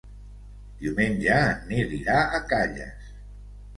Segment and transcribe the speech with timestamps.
[0.85, 3.13] Diumenge en Nil irà a Calles.